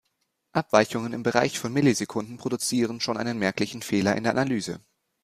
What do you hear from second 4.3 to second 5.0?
Analyse.